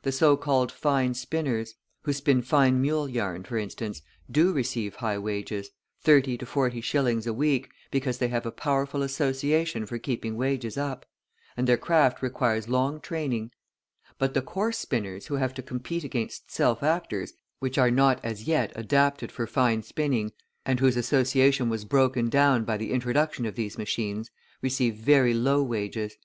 [0.00, 1.74] The so called fine spinners
[2.04, 7.26] (who spin fine mule yarn), for instance, do receive high wages, thirty to forty shillings
[7.26, 11.04] a week, because they have a powerful association for keeping wages up,
[11.54, 13.50] and their craft requires long training;
[14.16, 18.44] but the coarse spinners who have to compete against self actors (which are not as
[18.44, 20.32] yet adapted for fine spinning),
[20.64, 24.30] and whose association was broken down by the introduction of these machines,
[24.62, 26.16] receive very low wages.